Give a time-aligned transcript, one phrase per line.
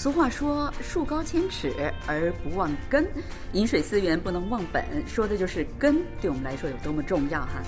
[0.00, 1.70] 俗话说“树高千尺
[2.06, 3.06] 而不忘根”，
[3.52, 7.62] 饮水思源不能忘本，说的就是根对我们来说有多么重要哈。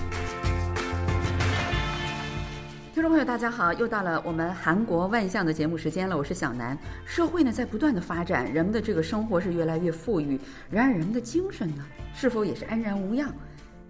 [2.91, 6.75] 听众朋友，大家好，又到了我们韩国万象的节目时间了，我是小南。
[7.05, 10.39] 社会呢在不断的发展，人们的这个生活是越来越富裕，
[10.71, 13.31] 然而人们的精神呢，是否也是安然无恙？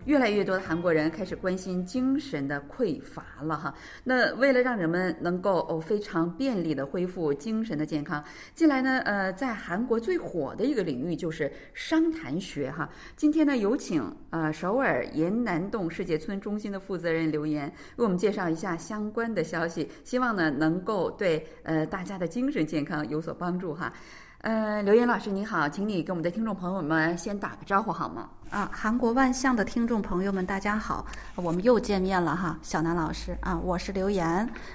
[0.05, 3.73] 越来越多的韩国人开始关心精神的匮乏了哈。
[4.03, 12.89] 那为了让人们能够哦非常便利的恢复精神的健康，近来呢呃在韩国最火的一个领域就是商谈学哈。
[13.15, 23.93] 今天呢有请呃首尔延南洞世界村中心的负责人留言为我们介绍一下相关的消息，希望呢能够对呃大家的精神健康有所帮助哈。
[24.43, 28.27] 呃，刘岩老师你好，请你跟我们的听众朋友们先打个招呼好吗？
[28.49, 34.27] 啊，韩国万象的听众朋友们，大家好，我们又见面了哈，小南老师啊，我是刘岩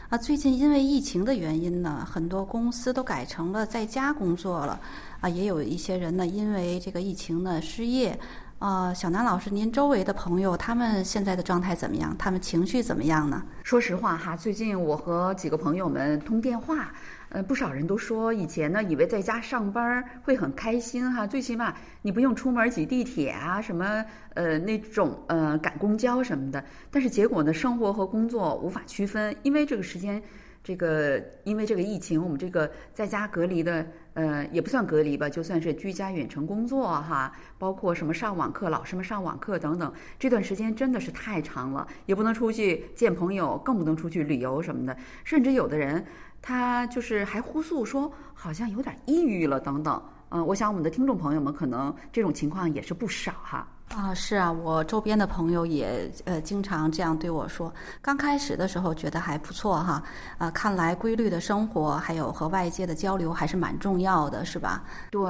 [0.09, 0.17] 啊。
[0.17, 4.81] 最近因为疫情的原因呢，很多公司都改成了在家工作了
[5.21, 8.19] 啊，也有一些人呢因为这个疫情呢失业
[8.59, 8.93] 啊。
[8.95, 12.15] 小南老师，您周围的朋友他们现在的状态怎么样？
[12.19, 13.43] 他们情绪怎么样呢？
[13.63, 16.93] 说实话哈，最近我和几个朋友们通电话。
[17.31, 26.65] 呃，不少人都说以前呢，以为在家上班会很开心哈，最起码你不用出门挤地铁啊，什么呃那种呃赶公交什么的。
[26.91, 30.23] 但是结果呢，生活和工作无法区分，因为这个时间，
[30.65, 33.87] 这个因为这个疫情，我们这个在家隔离的
[34.19, 46.05] 呃也不算隔离吧，就算是居家远程工作哈，包括什么上网课，老师们上网课等等，这段时间真的是太长了，也不能出去见朋友，更不能出去旅游什么的，甚至有的人。
[46.41, 53.67] 他就是还呼诉说好像有点抑郁了等等，嗯，我想我们的听众朋友们可能这种情况也是不少哈。
[53.89, 57.73] 啊，是啊，我周边的朋友也呃经常这样对我说。
[58.01, 60.01] 刚开始的时候觉得还不错哈，
[60.37, 64.85] 啊，看来规律的生活还有和外界的交流还是蛮重要要的，是吧？
[65.11, 65.23] 对，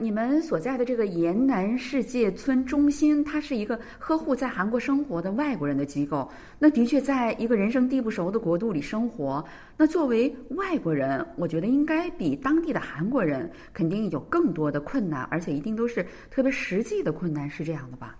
[0.00, 6.28] 你们所在的这个延南世界村中心，它是一个呵护在韩国生活的外国人的机构。
[6.58, 9.44] 那的确，在一个人生地不熟的国度里生活，
[9.76, 17.86] 那作为外国人，我觉得应该比当地的韩国人肯定有更多的困难，而且一定都是特别实际的困难，是这样。
[17.90, 18.16] 的吧，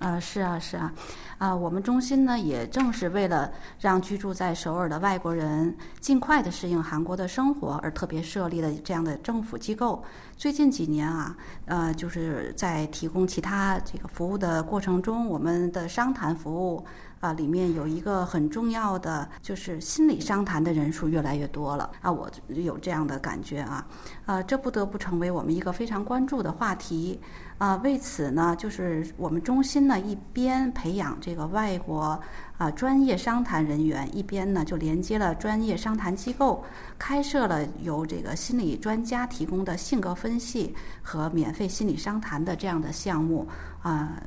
[0.00, 0.92] 啊是啊是啊，
[1.38, 3.50] 啊我们中心呢也正是为了
[3.80, 10.02] 让居住在首尔的外国人尽快的适应韩国的生活而特别设立的这样的政府机构。
[10.36, 11.36] 最近几年啊，
[11.66, 16.84] 呃就是在提供其他这个服务的过程中，我们的商谈服务。
[17.20, 23.84] 啊，里面有一个很重要的，就是心理商谈的人数越来越多了啊，我有这样的感觉啊，
[24.24, 27.20] 啊，这不得不成为我们一个非常关注的话题
[27.58, 27.76] 啊。
[27.84, 32.20] 为此呢，就是我们中心呢一边培养这个外国
[32.56, 36.64] 啊专业商谈人员，一边呢就连接了专业商谈机构，
[36.98, 43.46] 开设了由这个心理专家提供的性格分析和免费心理商谈的这样的项目
[43.82, 44.22] 啊。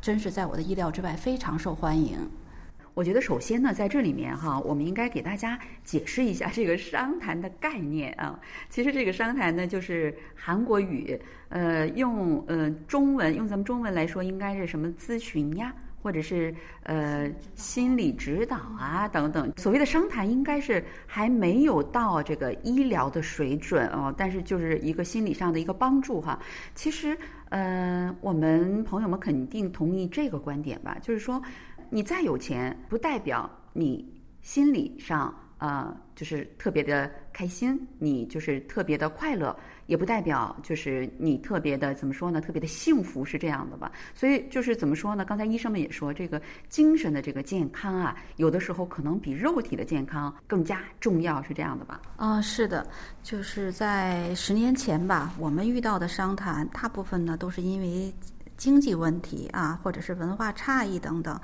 [0.00, 2.18] 真是在我的意料之外，非常受欢迎。
[2.94, 8.38] 我觉得首先呢，在这里面哈，我们应该给大家解释一下这个商谈的概念啊。
[8.68, 11.18] 其实这个商谈呢，就是韩国语，
[11.48, 15.74] 呃，用呃中文，用咱们中文来说，应该是什么咨询呀？
[16.02, 26.40] 或者是呃心理指导啊等等，所谓的商谈应该是还没有到这个医疗的水准哦，但是就是一个心理上的一个帮助哈。
[26.74, 27.14] 其实
[27.50, 31.42] 呃我们朋友们肯定同意这个观点吧，就是说
[31.90, 34.08] 你再有钱，不代表你
[34.40, 35.34] 心理上。
[35.60, 42.40] 呃，就是特别的开心，你就是特别的快乐，也不代表就是你特别的怎么说呢？
[42.40, 43.92] 特别的幸福是这样的吧？
[44.14, 45.22] 所以就是怎么说呢？
[45.22, 46.40] 刚才医生们也说，这个
[46.70, 52.00] 精神的这个健康啊，有的时候可能比肉体的健康更加重要，是这样的吧？
[52.16, 52.86] 啊，是的，
[53.22, 58.10] 就是在十年前吧，我们遇到的商谈，大部分呢都是因为。
[58.56, 61.40] 经济问题啊，或者是文化差异等等，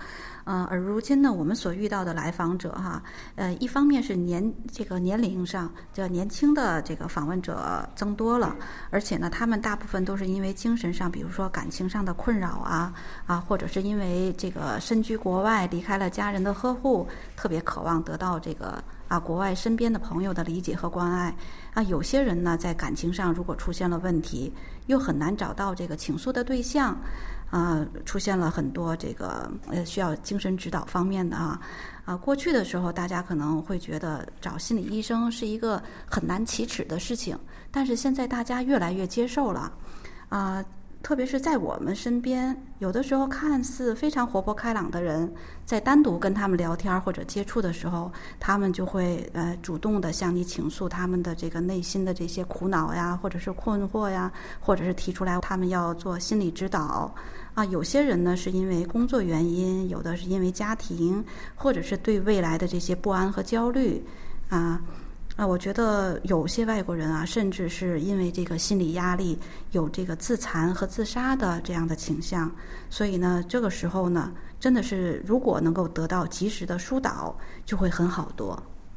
[0.47, 3.03] 嗯，而如今呢，我们所遇到的来访者哈，
[3.35, 8.55] 呃，一方面是年这个年龄上较年轻的这个访问者增多了，
[8.91, 12.95] 而且呢，他们大部分都是因为精神上，比如说感情上的困扰啊，
[13.27, 18.83] 啊，或者是因为这个身居国外，离开了家人的呵护，特别渴望得到这个。
[19.09, 21.33] 啊，国外身边的朋友的理解和关爱，
[21.75, 24.53] 啊，有些人呢在感情上如果出现了问题，
[24.87, 26.99] 又很难找到这个倾诉的对象，
[27.51, 31.61] 啊，出现了很多这个呃需要精神指导方面的啊，
[32.05, 37.39] 啊，过去的时候大家可能会觉得找心理医生是一个很难启齿的事情，
[37.71, 39.73] 但是现在大家越来越接受了，
[40.29, 40.65] 啊。
[41.07, 45.33] 特别是在我们身边，有的时候看似非常活泼开朗的人，
[45.65, 48.11] 在单独跟他们聊天或者接触的时候，
[48.41, 57.15] 他们就会呃主动的向你倾诉他们的这个内心的这些苦恼呀，或者是困惑呀，或者是提出来他们要做心理指导。
[57.55, 61.25] 啊，有些人呢是因为工作原因，有的是因为家庭，
[61.55, 64.05] 或者是对未来的这些不安和焦虑
[64.49, 64.83] 啊。
[65.37, 69.39] 啊，我觉得有些外国人啊，甚至是因为这个心理压力，
[69.73, 72.51] 有这个自残和自杀的这样的倾向。
[72.89, 78.51] 所以呢，这个时候呢，真的是如果能够得到及时的疏导，就会很好多。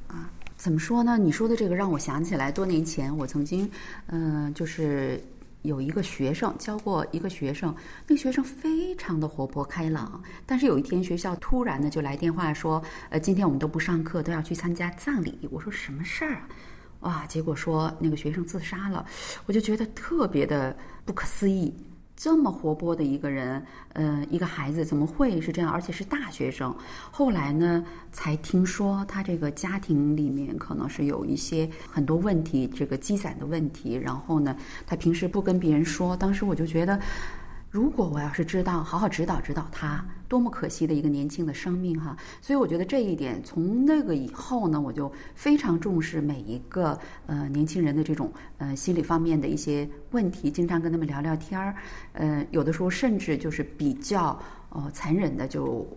[0.07, 1.18] 啊，怎么说呢？
[1.18, 3.69] 你说的这个让我想起来，多年前我曾经，
[4.07, 5.21] 嗯，就是。
[5.63, 7.75] 有一个学生教过一个学生，
[8.07, 15.38] 那个学生非常的活泼开朗，但是有一天学校突然的就来电话说，呃，今天我们都不上课，都要去参加葬礼。
[15.51, 16.47] 我说什么事儿啊？
[17.01, 19.06] 哇，结果说那个学生自杀了，
[19.45, 20.75] 我就觉得特别的
[21.06, 21.73] 不可思议。
[22.19, 23.63] 这么活泼的一个人，
[23.94, 25.71] 呃，一个孩子怎么会是这样？
[25.71, 26.75] 而且是大学生。
[27.10, 27.81] 后来呢，
[28.12, 33.94] 才听说他这个家庭里面可能是有一些很多问题，这个积攒的问题。
[33.94, 34.54] 然后呢，
[34.86, 36.13] 他平时不跟别人说。
[36.18, 37.00] 当时我就觉得。
[37.71, 42.18] 如果我要是知道，好好指导指导他，多么可惜的一个年轻的生命哈！
[42.42, 51.75] 所以我觉得这一点，从那个以后呢，我就非常重视每一个呃年轻人的这种呃心理方面的一些问题，经常跟他们聊聊天儿，
[52.13, 54.39] 呃，有的时候甚至就是比较。
[54.69, 55.88] 哦，残忍的就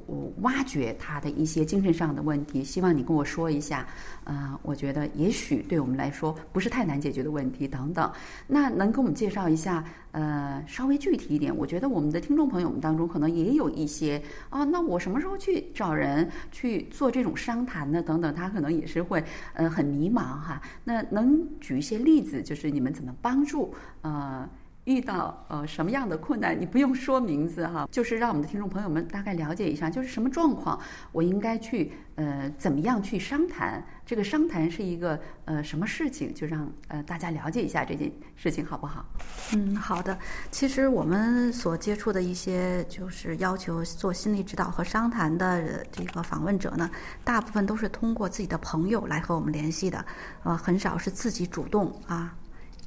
[0.41, 3.87] 挖掘他的一些精神上的问题，希望你跟我说一下。
[4.25, 8.11] 呃，我觉得也许对我们来说不是太难解决的问题等等。
[8.47, 9.85] 那能给我们介绍一下？
[10.13, 11.55] 呃，稍微具体一点。
[11.55, 18.03] 我觉得我们的听众朋友们当中可能也有一些啊，那我什么时候去找人去做这种商谈呢？
[18.03, 19.23] 等等，他可能也是会
[19.55, 20.61] 呃很迷茫哈。
[20.85, 24.49] 那能举一些例子，就是你们怎么帮助呃？
[24.84, 30.79] 遇到呃什么样的困难，你不用说名字哈，就是让我们的听众朋友们大概了解一下，就是什么状况，
[31.12, 33.84] 我应该去呃怎么样去商谈？
[34.05, 36.34] 这个商谈是一个呃什么事情？
[36.34, 39.06] 就让呃大家了解一下这件事情好不好？
[39.55, 40.19] 嗯，好的。
[40.50, 46.90] 其实我们所接触的一些就是要求做心理指导和商谈的这个访问者呢，
[47.23, 50.05] 大部分都是通过自己的朋友来和我们联系的，
[50.43, 52.34] 呃，很少是自己主动啊。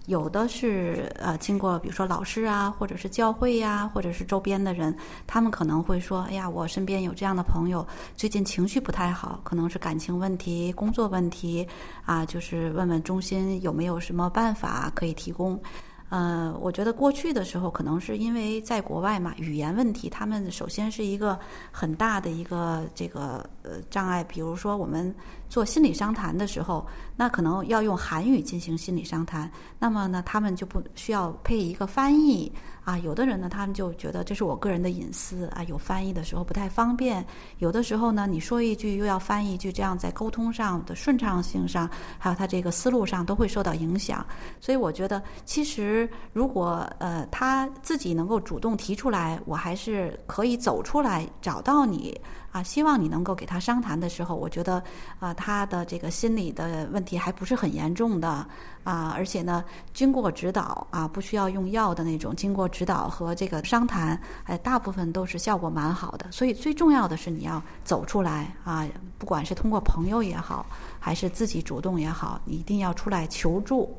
[0.07, 7.85] 有的是呃，经过比如说老师啊，或者是教会呀，或者是周边的人，他们可能会说：“哎呀，我身边有这样的朋友，
[8.15, 11.67] 最近情绪不太好，可能是感情问题、工作问题
[12.05, 15.59] 啊，就是问问中心有没有什么办法可以提供。”
[16.09, 21.37] 呃，我觉得过去的时候，可能是因为在国外嘛，语言问题，他们首先是一个
[21.71, 24.23] 很大的一个这个呃障碍。
[24.23, 25.13] 比如说，我们
[25.47, 29.49] 做心理商谈的时候，那可能要用韩语进行心理商谈，
[29.79, 32.51] 那么呢，他们就不需要配一个翻译。
[32.83, 37.25] 啊，有的人呢，他们就觉得这是我个人的隐私啊，有翻译的时候不太方便。
[37.57, 41.89] 有的时候呢，你说一句又要翻译一句，这样在沟通上的顺畅性上，
[42.19, 44.23] 还有他这个思路上都会受到影响。
[44.61, 52.15] 所以我觉得，其实如果呃他自己能够主动提出来，我还是可以走出来找到你。
[52.51, 54.81] 啊，希望你能够给他商谈的时候，我觉得，
[55.19, 58.27] 啊，他他的这个心理的问题还不是很严重的，
[58.83, 59.63] 啊，而且呢，
[59.93, 66.25] 经过指导啊，不需要用药的那种，经过指导和这个商谈，哎，大部分都是效果蛮好的。
[66.31, 68.87] 所以最重要的是你要走出来啊，
[69.19, 70.65] 不管是通过朋友也好，
[70.99, 73.95] 还是自己主动也好，你一定要出来求助。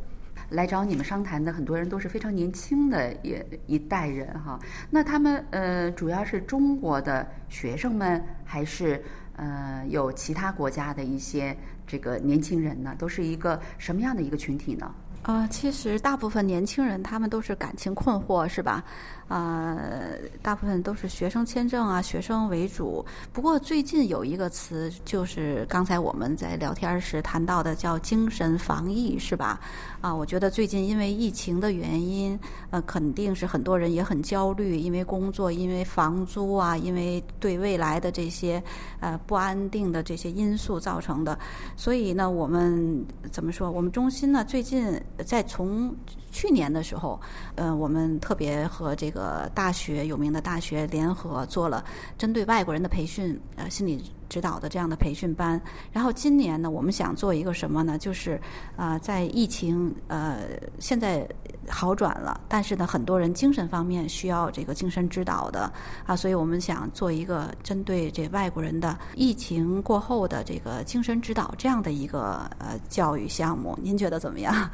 [0.48, 3.36] 来找你们商谈的很多人都是非常年轻的一
[3.66, 4.58] 一代人哈，
[4.90, 9.02] 那他们呃主要是中国的学生们，还是
[9.36, 12.94] 呃有其他国家的一些这个年轻人呢？
[12.98, 14.94] 都是一个什么样的一个群体呢？
[15.26, 18.85] 啊，其实大部分年轻人他们都是感情困惑，是吧？
[19.26, 23.04] 呃，大部分都是学生签证啊，学生为主。
[23.33, 29.59] 不过最近有一个词，就是刚才我们在聊天时谈到的，叫精神防疫，是吧？
[30.00, 32.38] 啊，我觉得最近因为疫情的原因，
[32.71, 38.62] 呃，肯定是很多人也很焦虑，因为工作，因为房租啊，因为对未来的这些
[39.00, 41.37] 呃不安定的这些因素造成的。
[41.76, 43.68] 所以呢，我们怎么说？
[43.68, 44.88] 我们中心呢，最近
[45.25, 45.94] 在从。
[46.32, 47.18] 去年的时候，
[47.54, 51.82] 呃，我们特别和这个大学有名的大学联合做了
[52.18, 55.58] 针对外国人的培训，呃，心理指导的这样的培训班。
[55.90, 57.96] 然后今年呢，我们想做一个什么呢？
[57.96, 58.38] 就是
[58.76, 60.40] 啊，在疫情呃
[60.78, 61.26] 现在
[61.70, 65.73] 好转了，但是呢，很多人精神方面需要这个精神指导的
[66.04, 73.78] 啊，所以我们想做一个针对这外国人的疫情过后的这个精神指导这样的一个呃教育项目。
[73.80, 74.70] 您觉得怎么样？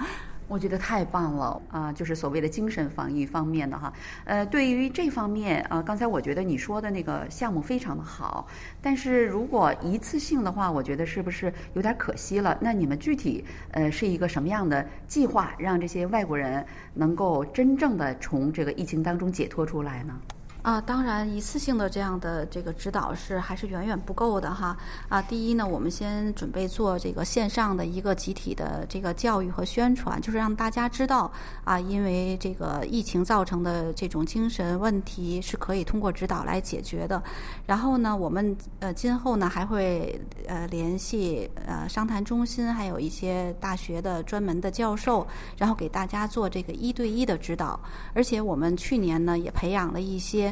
[0.53, 1.91] 我觉得太棒了啊！
[1.91, 3.91] 就是所谓的精神防疫方面的哈，
[4.27, 8.47] 呃，对于这方面啊，刚才我觉得你说的那个项目非常的好，
[8.83, 12.59] 但是如果一次性的话，我觉得是不是有点可惜了？
[12.61, 20.21] 那你们具体呃是一个什么样的计划，让这些外国人能够真正的从这个疫情当中解脱出来呢？
[20.63, 24.77] 啊，当然，一次性的这样的这个指导是还是远远不够的哈。
[25.09, 31.29] 啊，第一呢，我们先准备做这个线上的一个集体的这个教育和宣传，就是让大家知道
[31.65, 37.21] 啊，因为这个疫情造成的这种精神问题是可以通过指导来解决的。
[37.67, 40.17] 然后呢，我们呃今后呢还会
[40.47, 45.27] 呃联系呃商谈中心，还有一些大学的专门的教授，
[45.59, 47.81] 然后给大家做这个一对一的指导。
[48.15, 50.52] 而且我们去年呢也培养了一些。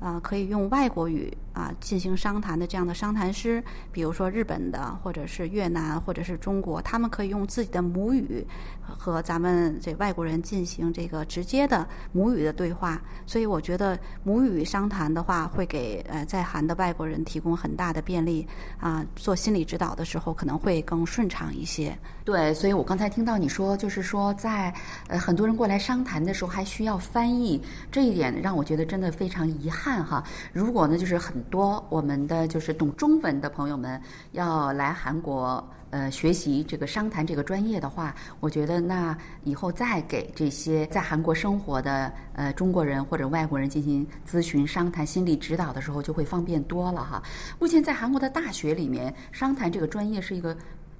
[0.00, 8.46] 啊，可以用外国语啊进行商谈的这样的商谈师，比如说日本的，或者是越南，或者是中国，他们可以用自己的母语
[8.80, 13.02] 和咱们这外国人进行这个直接的母语的对话。
[13.26, 18.46] 所以我觉得母语商谈的话，会给呃在韩的外国人提供很大的便利
[18.78, 21.96] 啊，做心理指导的时候可能会更顺畅一些。
[22.24, 24.72] 对，所以我刚才听到你说，就是说在
[25.08, 29.87] 呃很多人过来商谈的时候还需要翻译，这一点让我觉得真的非常遗憾。
[29.88, 33.98] 看哈，如果呢，就是很多我们的就是懂中文的朋友们
[34.32, 47.22] 要来韩国呃学习这个商谈这个专业的话，我觉得那以后再给这些在韩国生活的呃中国人或者外国人进行咨询商谈心理指导的时候，就会方便多了哈。
[47.58, 50.54] 目前在韩国的大学里面，商谈这个专业是一个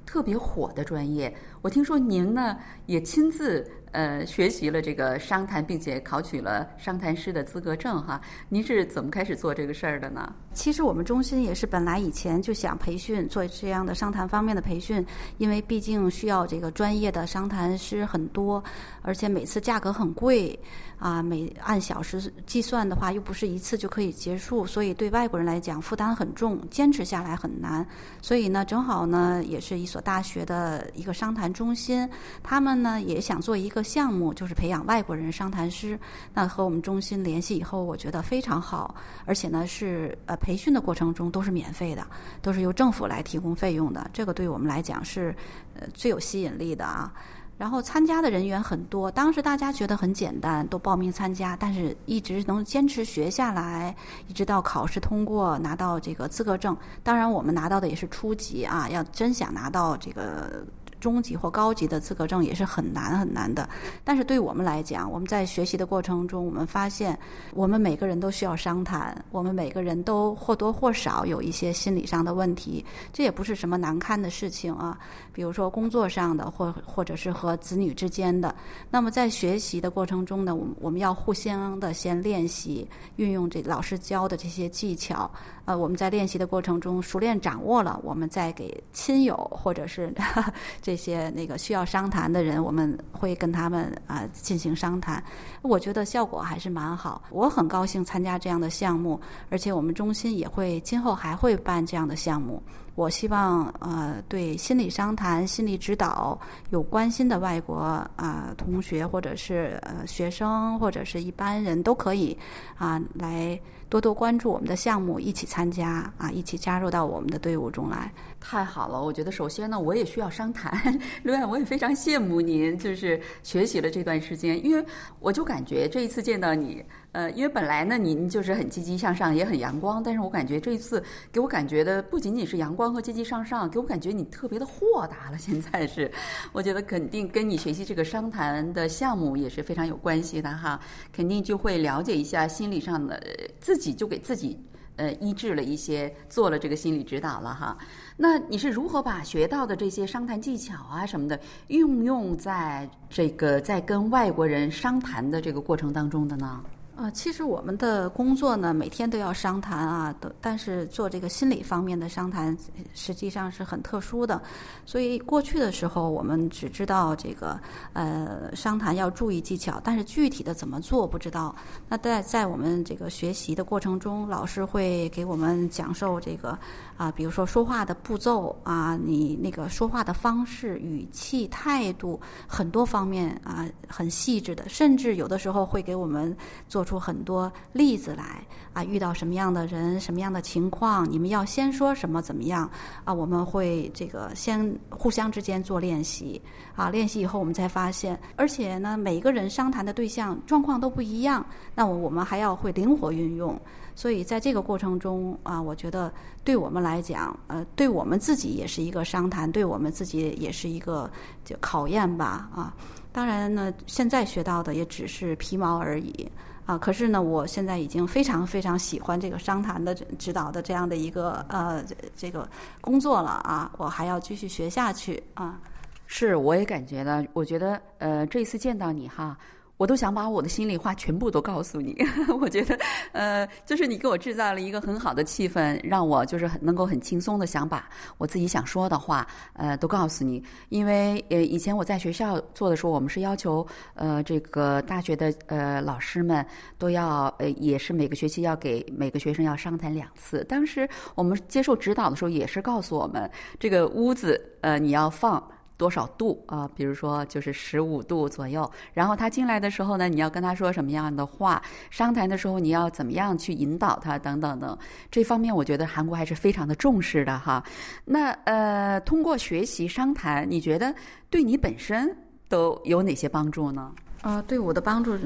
[0.07, 1.37] 特别火的专业。
[1.61, 3.71] 我听说您呢也亲自。
[3.93, 8.21] 呃，学习了这个商谈，并且考取了商谈师的资格证哈。
[8.49, 10.33] 您是怎么开始做这个事儿的呢？
[10.53, 15.05] 其实我们中心也是本来以前就想培训做这样的商谈方面的培训，
[15.39, 18.63] 因为毕竟需要这个专业的商谈师很多，
[19.03, 20.59] 而且每次价格很贵
[20.99, 27.85] 啊，每按小时计算的话又不是一次就可以结束，所以对外国人来讲负担很重，坚持下来很难。
[28.23, 32.09] 所以呢，正好呢，也是一所大学的一个商谈中心，
[32.43, 33.83] 他们呢也想做一个。
[33.89, 35.99] 项目就是培养外国人商谈师，
[36.35, 42.07] 那和我们中心联系以后，我觉得非常好，而且呢是呃培训的过程中都是免费的，
[42.43, 45.35] 都是由政府来提供费用的，这个对我们来讲是
[45.75, 47.11] 呃最有吸引力的啊。
[47.59, 53.95] 然后参加的人员很多，当时大家觉得很简单，都报名参加，但是一直能坚持学下来，
[54.29, 56.75] 一直到考试通过拿到这个资格证。
[57.03, 60.65] 当然我们拿到的也是初级啊，要真想拿到这个。
[61.01, 63.69] 中级或高级的资格证也是很难很难的，
[64.05, 67.19] 但是对我们来讲，我们在学习的过程中，我们发现
[67.55, 74.99] 我们每个人都需要商谈，我们每个人都或多或少有一些心理上的问题，这也不是什么难堪的事情啊。
[75.33, 78.55] 比如说工作上的，或或者是和子女之间的。
[78.91, 85.31] 那么在学习的过程中呢，我们我们要互相的先练习，运用这老师教的这些技巧。
[85.69, 90.11] 呃，我们在练习的过程中熟练掌握了，我们再给亲友或者是
[90.81, 95.23] 这些那个需要商谈的人，我们会跟他们啊进行商谈。
[95.61, 99.21] 我觉得效果还是蛮好，我很高兴参加这样的项目，
[99.51, 102.63] 而且我们中心也会今后还会办这样的项目。
[102.99, 106.37] 我希望呃，对心理商谈、心理指导
[106.71, 107.77] 有关心的外国
[108.17, 112.37] 啊同学或者是呃学生或者是一般人都可以
[112.77, 113.57] 啊来。
[113.91, 118.13] 多多关注我们的项目，一起参加啊，一起加入到我们的队伍中来。
[118.39, 121.01] 太好了，我觉得首先呢，我也需要商谈。
[121.23, 124.85] 另外，我也非常羡慕您，就是学习了这段时间，因为
[125.21, 135.39] 我就感觉这一次见到你，呃，因为本来呢您就是很积极向上，也很阳光，但是我感觉这一次给我感觉的不仅仅是阳光和积极向上，给我感觉你特别的豁达了。
[135.39, 136.11] 现在是，
[136.53, 140.79] 我觉得肯定跟你学习这个商谈的项目也是非常有关系的哈，
[141.13, 143.21] 肯定就会了解一下心理上的
[143.59, 144.59] 自己，就给自己。
[144.97, 147.79] 呃，医治了一些，做了这个心理指导了哈。
[148.17, 151.39] 那你是如何把学到的这些商谈技巧啊什么的，
[151.69, 156.61] 运用在这个在跟外国人商谈的这个过程当中的呢？
[157.01, 162.59] 呃，其实我们的工作呢，每天都要商谈啊，都但是做这个心理方面的商谈，
[162.93, 164.43] 实际上是很特殊的。
[164.85, 167.57] 所以过去的时候，我们只知道这个
[167.93, 171.55] 呃商谈要注意技巧，但是具体的怎么做不知道。
[171.89, 176.59] 那在在我们这个学习的过程中，老师会给我们讲授这个
[176.97, 186.37] 啊，比如说说话的步骤啊，你那个说话的方式、语气、态度，很多方面啊，很细致的，甚至有的时候会给我们
[186.67, 186.85] 做。
[186.89, 188.43] 出很多例子来
[188.73, 192.69] 啊，遇到什么样的人、什么样的情况，你们要先说什么怎么样
[193.05, 193.13] 啊？
[193.13, 196.41] 我们会这个先互相之间做练习
[196.75, 203.61] 啊，练习以后我们才发现，而且呢，每一个人商谈的对象状况都不一样，那我我们还要会灵活运用。
[203.95, 206.13] 所以在这个过程中啊，我觉得
[206.45, 211.11] 对我们来讲，呃，对我们自己也是一个商谈，对我们自己也是一个
[211.45, 212.73] 就考验吧啊。
[213.11, 216.31] 当然呢，现在学到的也只是皮毛而已
[216.69, 216.79] 啊。
[216.79, 221.83] 可是呢，我现在已经非常非常喜欢这个商谈的指导的这样的一个呃
[222.15, 222.49] 这个
[222.81, 223.73] 工作了啊。
[223.79, 225.59] 我还要继续学下去啊。
[226.07, 229.37] 是，我也感觉呢，我觉得呃，这一次见到你哈。
[229.79, 231.97] 我都想把我的心里话全部都告诉你，
[232.41, 232.79] 我觉得，
[233.13, 240.43] 呃，就是你给我制造了一个很好的气氛，让我就是能够很轻松的想把我自己想说的话，呃，都告诉你。
[240.69, 246.45] 因为呃，以前我在学校做的时候，我们是要求呃，这个大学的呃老师们
[246.77, 250.45] 都要呃，也是每个学期要给每个学生要商谈两次。
[250.49, 253.31] 当时我们接受指导的时候，也是告诉我们
[253.61, 255.41] 这个屋子呃，你要放。
[255.79, 256.69] 多少度啊？
[256.75, 258.71] 比如说就是十五度左右。
[258.93, 261.63] 然后他进来的时候呢，你要跟他说什么样的话？
[261.89, 264.19] 商谈的时候你要怎么样去引导他？
[264.19, 264.77] 等等等。
[265.11, 267.65] 这方面我觉得韩国还是非常的重视的哈。
[268.05, 270.93] 那呃，通过学习商谈，你觉得
[271.31, 272.15] 对你本身
[272.49, 273.93] 都有哪些帮助呢？
[274.23, 275.17] 呃，对我的帮助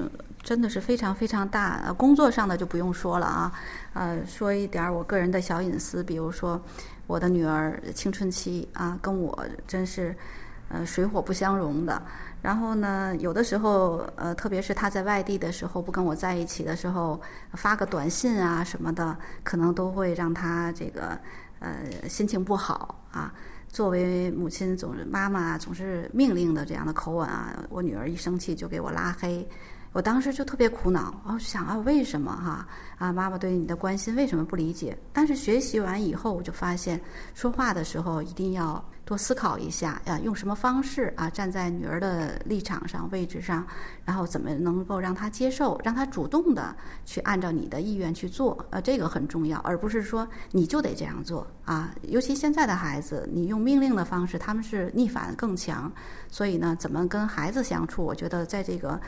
[0.42, 1.90] 真的是非常非常大。
[1.97, 3.52] 工作上的就不用说了啊。
[3.94, 6.61] 呃，说一点我个人的小隐私，比如说
[7.06, 10.14] 我的女儿青春期啊，跟我真是。
[10.73, 12.02] 呃，水火不相容的。
[12.41, 17.21] 然后呢，有的时候，呃，特别是他在外地的时候，不跟我在一起的时候，
[17.52, 21.17] 发个短信啊什么的，可能都会让他这个
[21.61, 23.33] 呃心情不好啊。
[23.69, 29.47] 作为母亲，总是妈妈总是命令的这样的口吻啊，我女儿一生气就给我拉黑。
[29.92, 34.96] 我当时就特别苦恼，我想啊，为什么哈啊，妈妈对你的关心为什么不理解？
[35.12, 36.99] 但是学习完以后，我就发现，
[37.34, 43.66] 说话的时候一定要多思考一下呀，用什么方式啊，站在女儿的立场上、位置上，
[44.02, 51.94] 然后怎么能够让她接受，让她主动的去按照你的意愿去做，呃，这个很重要，而不是说你就得这样做啊。
[52.09, 55.92] 尤其现在的孩子，你用命令的方式，他们是逆反更强，
[56.31, 58.98] 所以呢，怎么跟孩子相处，我觉得在这个。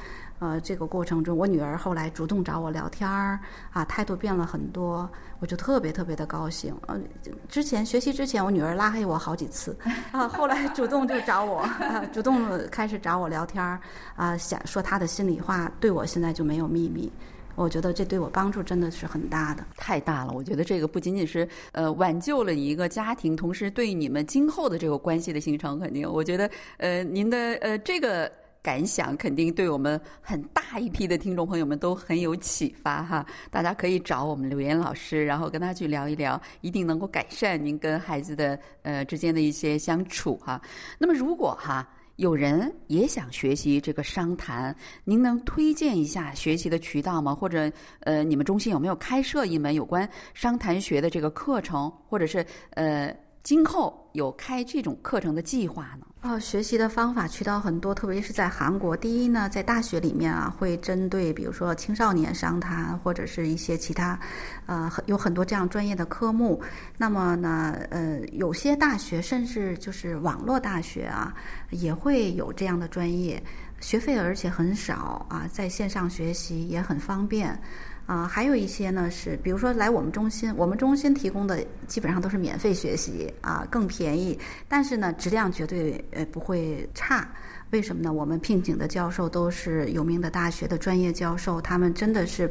[0.44, 3.40] 呃，这个过程中，我女儿后来主动找我聊天儿，
[3.72, 6.76] 啊，态度变了很多，我就特别特别的高兴。
[6.86, 7.00] 呃，
[7.48, 9.74] 之前学习之前，我女儿拉黑我好几次，
[10.12, 11.66] 啊，后来主动就找我，
[12.12, 13.80] 主动开始找我聊天儿，
[14.16, 17.10] 啊，想说她的心里话，对我现在就没有秘密。
[17.54, 20.32] 我觉得这对我帮助真的是很大的，太大了。
[20.34, 28.30] 我觉得这个不仅仅是呃挽救了一个家庭，同时对你们今后的这个关系的形成，肯定，我觉得呃您的呃这个。
[28.64, 40.58] 感想肯定对我们很大一批的听众朋友们都很有启发哈，大家可以找我们刘岩老师，然后跟他去聊一聊，一定能够改善您跟孩子的呃之间的一些相处哈。
[40.96, 44.74] 那么如果哈有人也想学习这个商谈，
[45.04, 47.34] 您能推荐一下学习的渠道吗？
[47.34, 53.14] 或者呃你们中心有没有开设一门有关商谈学的这个课程，或者是呃
[53.44, 56.06] 今后有开这种课程的计划呢？
[56.22, 58.96] 哦，学习的方法渠道很多，特别是在韩国。
[58.96, 64.18] 第一呢，在大学里面啊，会针对比如说青少年商谈或者是一些其他，
[64.64, 66.58] 呃，有很多这样专业的科目。
[66.96, 71.34] 那么呢，呃，有些大学甚至就是网络大学啊，
[71.68, 73.42] 也会有这样的专业，
[73.78, 77.60] 学费而且很少啊，在线上学习也很方便。
[78.06, 84.38] 啊，还有一些呢是，比如说来我们中心，我们中心提供的基本上都是免费学习啊，更便宜，
[84.68, 87.26] 但是呢，质量绝对呃不会差。
[87.74, 88.12] 为什么呢？
[88.12, 92.48] 我们聘请的教授都是有名的大学的专业教授，他们真的是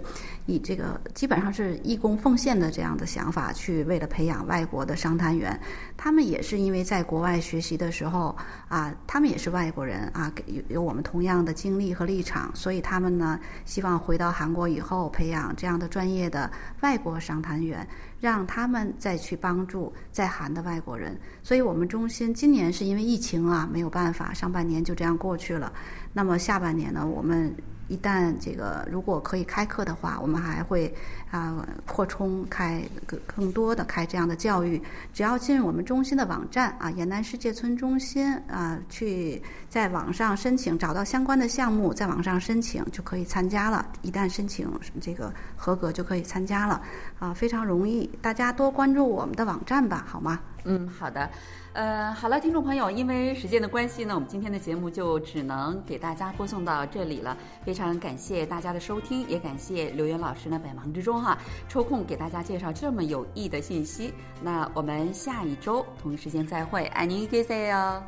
[0.48, 5.58] 以这个基本上是义工奉献的这样的想法去为了培养外国的商谈员。
[5.96, 8.36] 他们也是因为在国外学习的时候
[8.68, 17.88] 啊，他们也是外国人啊，有有我们同样的经历和立场，所以他们呢希望回到韩国以后培养这样的专业的外国商谈员。
[18.20, 25.72] 让他们再去帮助在韩的外国人，所以我们中心今年是因为疫情啊，没有办法，上半年就这样过去了。
[26.12, 27.54] 那么下半年呢，我们。
[27.90, 30.92] 一旦这个如果可以开课的话，我们还会
[31.30, 34.82] 啊扩充开更更多的开这样的教育。
[35.12, 43.86] 只要进入我们中心的网站啊，延南世界村中心啊，去在网上申请，找到相关的项目，在网上申请就可以参加了。
[44.02, 44.68] 一旦申请
[45.02, 46.82] 这个合格，就可以参加了
[47.20, 48.10] 啊，非常容易。
[48.22, 50.40] 大家多关注我们的网站吧，好吗？
[50.66, 51.30] 嗯，好的。
[51.74, 57.36] 呃，好了，听众朋友，因为时间的关系呢，我们今天的节目就只能给大家播送到这里了。
[57.66, 64.14] 非常感谢大家的收听，也感谢刘源老师呢百忙之中哈抽空给大家介绍这么有益的信息。
[64.42, 68.04] 那我们下一周同一时间再会，爱您 K C 哦。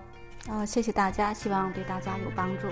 [0.47, 2.67] 呃，谢谢大家，希望对大家有帮助。